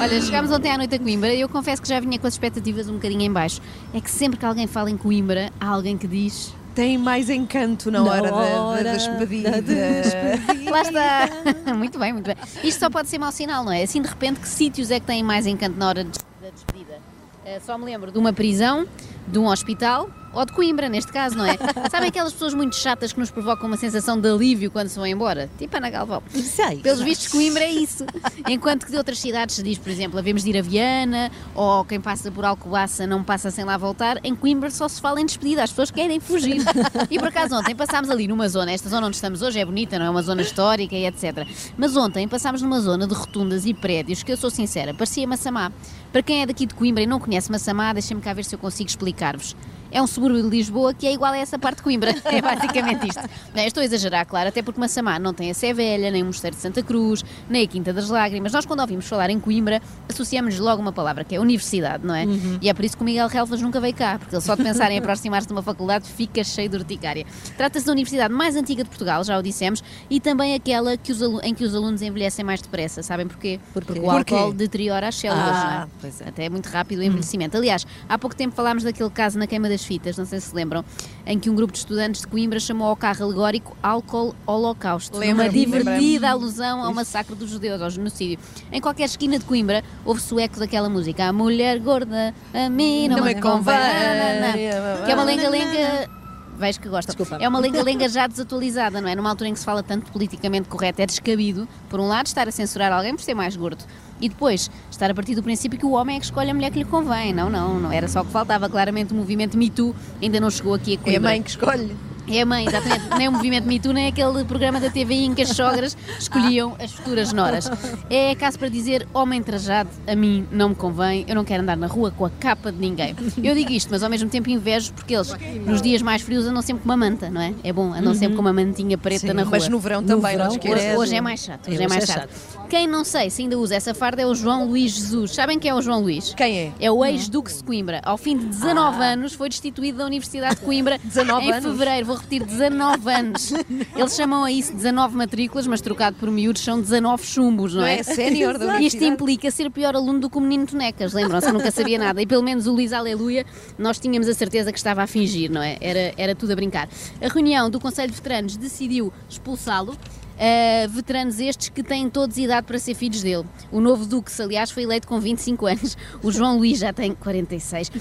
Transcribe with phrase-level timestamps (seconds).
[0.00, 2.34] Olha, chegámos ontem à noite a Coimbra e eu confesso que já vinha com as
[2.34, 3.60] expectativas um bocadinho em baixo.
[3.92, 6.54] É que sempre que alguém fala em Coimbra, há alguém que diz.
[6.74, 9.50] Tem mais encanto na, Na hora, da- da, hora da despedida.
[9.50, 10.70] da despedida.
[10.70, 11.28] Lá está!
[11.76, 12.36] muito bem, muito bem.
[12.64, 13.82] Isto só pode ser mau sinal, não é?
[13.82, 16.98] Assim de repente, que sítios é que têm mais encanto na hora da despedida?
[17.44, 18.86] Eh, só me lembro de uma prisão,
[19.28, 21.56] de um hospital ou de Coimbra, neste caso, não é?
[21.90, 25.06] Sabem aquelas pessoas muito chatas que nos provocam uma sensação de alívio quando se vão
[25.06, 25.50] embora?
[25.58, 26.22] Tipo Ana Galvão.
[26.30, 26.78] Sei.
[26.78, 28.04] Pelos vistos, Coimbra é isso.
[28.48, 31.84] Enquanto que de outras cidades se diz, por exemplo, havemos de ir a Viana, ou
[31.84, 35.26] quem passa por Alcobaça não passa sem lá voltar, em Coimbra só se fala em
[35.26, 36.62] despedida, as pessoas querem fugir.
[37.10, 39.98] E por acaso ontem passámos ali numa zona, esta zona onde estamos hoje é bonita,
[39.98, 41.46] não é uma zona histórica e etc.
[41.76, 45.72] Mas ontem passámos numa zona de rotundas e prédios que eu sou sincera, parecia Massamá.
[46.12, 48.58] Para quem é daqui de Coimbra e não conhece Massamá, deixem-me cá ver se eu
[48.58, 49.56] consigo explicar-vos.
[49.90, 52.14] É um subúrbio de Lisboa que é igual a essa parte de Coimbra.
[52.30, 53.22] É basicamente isto.
[53.54, 56.22] Não, eu estou a exagerar, claro, até porque Massamá não tem a Sé Velha, nem
[56.22, 58.52] o Mosteiro de Santa Cruz, nem a Quinta das Lágrimas.
[58.52, 62.24] Nós, quando ouvimos falar em Coimbra, associamos logo uma palavra, que é universidade, não é?
[62.60, 64.62] E é por isso que o Miguel Relvas nunca veio cá, porque ele só de
[64.62, 67.26] pensar em aproximar-se de uma faculdade fica cheio de urticária.
[67.56, 71.54] Trata-se da universidade mais antiga de Portugal, já o dissemos, e também aquela que em
[71.54, 73.02] que os alunos envelhecem mais depressa.
[73.02, 73.58] Sabem porquê?
[73.72, 73.92] Porquê?
[73.92, 75.74] Porque o álcool deteriora as células, não é?
[75.74, 76.28] Ah, pois é.
[76.28, 77.56] Até é muito rápido o envelhecimento.
[77.56, 80.84] Aliás, há pouco tempo falámos daquele caso na queima das fitas, não sei se lembram,
[81.26, 85.16] em que um grupo de estudantes de Coimbra chamou ao carro alegórico álcool holocausto.
[85.16, 88.38] Uma Lembro-me, divertida alusão ao massacre dos judeus, ao genocídio.
[88.72, 91.24] Em qualquer esquina de Coimbra ouve-se o eco daquela música.
[91.24, 93.74] A mulher gorda, a mim não, Não me me convém.
[93.74, 95.04] convém.
[95.04, 96.19] Que é uma lenga-lenga.
[96.60, 97.12] Vais que gosta.
[97.12, 97.42] Desculpa.
[97.42, 99.14] É uma lenga-lenga já desatualizada, não é?
[99.16, 102.46] Numa altura em que se fala tanto politicamente correto, é descabido, por um lado, estar
[102.46, 103.82] a censurar alguém por ser mais gordo.
[104.20, 106.70] E depois, estar a partir do princípio que o homem é que escolhe a mulher
[106.70, 107.32] que lhe convém.
[107.32, 108.68] Não, não, não era só o que faltava.
[108.68, 111.20] Claramente o movimento Me Too ainda não chegou aqui a É a Coimbra.
[111.30, 111.96] mãe que escolhe.
[112.30, 113.02] É a mãe, exatamente.
[113.18, 116.76] Nem o movimento Me Too, nem aquele programa da TVI em que as sogras escolhiam
[116.78, 117.68] as futuras noras.
[118.08, 121.76] É caso para dizer, homem trajado, a mim não me convém, eu não quero andar
[121.76, 123.14] na rua com a capa de ninguém.
[123.42, 125.34] Eu digo isto, mas ao mesmo tempo invejo porque eles,
[125.66, 127.52] nos dias mais frios, andam sempre com uma manta, não é?
[127.64, 129.50] É bom, andam sempre com uma mantinha preta Sim, na rua.
[129.52, 132.06] Mas no verão também, não Hoje, hoje é mais chato, hoje É, é mais é
[132.12, 132.30] chato.
[132.68, 135.32] Quem não sei se ainda usa essa farda é o João Luís Jesus.
[135.34, 136.34] Sabem quem é o João Luís?
[136.34, 136.72] Quem é?
[136.78, 138.00] É o ex-duque de Coimbra.
[138.04, 141.64] Ao fim de 19 anos foi destituído da Universidade de Coimbra 19 em anos?
[141.64, 142.06] fevereiro.
[142.06, 143.52] Vou repetir, 19 anos.
[143.96, 147.86] Eles chamam a isso 19 matrículas, mas trocado por miúdos são 19 chumbos, não Não
[147.88, 147.98] é?
[147.98, 151.48] é sénior da Isto implica ser pior aluno do que o menino Tonecas, lembram-se?
[151.48, 152.20] Eu nunca sabia nada.
[152.22, 153.44] E pelo menos o Luís Aleluia,
[153.78, 155.76] nós tínhamos a certeza que estava a fingir, não é?
[155.80, 156.88] Era, era tudo a brincar.
[157.20, 159.96] A reunião do Conselho de Veteranos decidiu expulsá-lo.
[160.40, 163.44] Uh, veteranos estes que têm todos idade para ser filhos dele.
[163.70, 165.98] O novo Duque, aliás, foi eleito com 25 anos.
[166.22, 167.88] O João Luís já tem 46.
[167.88, 167.92] Uh,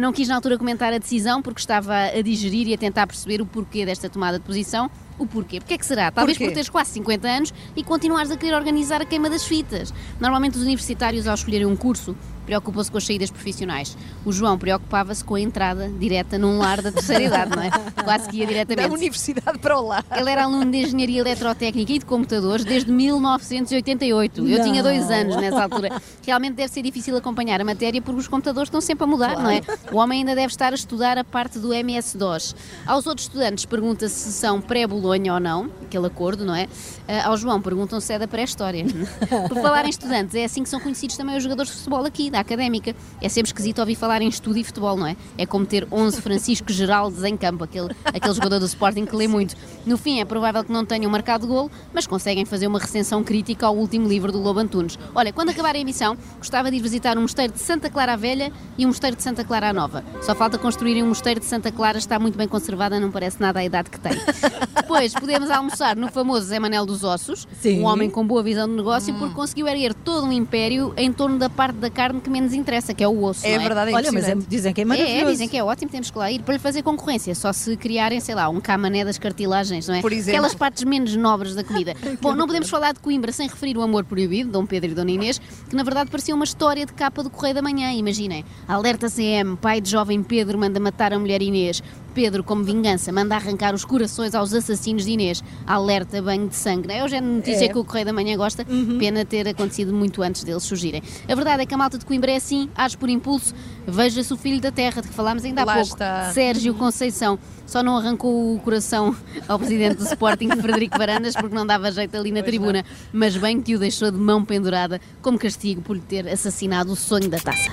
[0.00, 3.42] não quis na altura comentar a decisão porque estava a digerir e a tentar perceber
[3.42, 4.90] o porquê desta tomada de posição.
[5.18, 5.60] O porquê?
[5.60, 6.10] Porque é que será?
[6.10, 6.48] Talvez Porquê?
[6.50, 9.92] por teres quase 50 anos e continuares a querer organizar a queima das fitas.
[10.20, 13.96] Normalmente os universitários, ao escolherem um curso, preocupam-se com as saídas profissionais.
[14.24, 17.70] O João preocupava-se com a entrada direta num lar da terceira idade, não é?
[18.02, 18.90] Quase que ia Da diretamente.
[18.92, 20.06] universidade para o lado.
[20.10, 24.46] Ele era aluno de Engenharia Eletrotécnica e de Computadores desde 1988.
[24.48, 24.64] Eu Não.
[24.64, 26.00] tinha dois anos nessa altura.
[26.26, 29.50] Realmente deve ser difícil acompanhar a matéria porque os computadores estão sempre a mudar, não
[29.50, 29.60] é?
[29.92, 32.56] O homem ainda deve estar a estudar a parte do MS-DOS.
[32.86, 34.60] Aos outros estudantes pergunta-se se são
[35.02, 36.68] pré-Bolonha ou não, aquele acordo, não é?
[37.08, 38.84] Ah, ao João perguntam se é da pré-história.
[39.48, 42.30] Por falar em estudantes, é assim que são conhecidos também os jogadores de futebol aqui,
[42.30, 42.94] da académica.
[43.20, 45.16] É sempre esquisito ouvir falar em estudo e futebol, não é?
[45.36, 49.26] É como ter 11 Francisco Geraldes em campo, aquele, aquele jogador do Sporting que lê
[49.26, 49.56] muito.
[49.84, 53.66] No fim, é provável que não tenham marcado golo, mas conseguem fazer uma recensão crítica
[53.66, 54.98] ao último livro do Lobo Antunes.
[55.14, 58.52] Olha, quando acabar a emissão, gostava de ir visitar um mosteiro de Santa Clara Velha
[58.78, 60.04] e um mosteiro de Santa Clara Nova.
[60.22, 63.58] Só falta construírem um mosteiro de Santa Clara, está muito bem conservada, não parece nada
[63.58, 64.12] a idade que tem.
[64.92, 67.80] Depois, podemos almoçar no famoso Zé Manel dos Ossos, Sim.
[67.80, 71.38] um homem com boa visão de negócio, porque conseguiu erguer todo um império em torno
[71.38, 73.46] da parte da carne que menos interessa, que é o osso.
[73.46, 75.24] É não verdade, é Olha, mas é- dizem que é é, maravilhoso.
[75.24, 77.74] é, dizem que é ótimo, temos que lá ir para lhe fazer concorrência, só se
[77.74, 80.02] criarem, sei lá, um camané das cartilagens, não é?
[80.02, 80.32] Por exemplo.
[80.32, 81.94] Aquelas partes menos nobres da comida.
[82.20, 85.10] Bom, não podemos falar de Coimbra sem referir o amor proibido, Dom Pedro e Dona
[85.10, 85.40] Inês,
[85.70, 88.44] que na verdade parecia uma história de capa do Correio da Manhã, imaginem.
[88.68, 91.82] Alerta CM, pai de jovem Pedro manda matar a mulher Inês.
[92.12, 95.42] Pedro, como vingança, manda arrancar os corações aos assassinos de Inês.
[95.66, 96.88] Alerta banho de sangue.
[96.88, 97.04] Não é?
[97.04, 97.68] Hoje é notícia É.
[97.68, 98.64] que o Correio da Manhã gosta,
[98.98, 101.02] pena ter acontecido muito antes deles surgirem.
[101.28, 103.54] A verdade é que a malta de Coimbra é assim, age por impulso.
[103.86, 106.30] Veja-se o filho da terra, de que falámos ainda há Lá pouco, está.
[106.32, 107.38] Sérgio Conceição.
[107.66, 109.16] Só não arrancou o coração
[109.48, 112.84] ao presidente do Sporting, Frederico Varandas, porque não dava jeito ali na tribuna.
[113.12, 116.96] Mas bem que o deixou de mão pendurada, como castigo por lhe ter assassinado o
[116.96, 117.72] sonho da taça.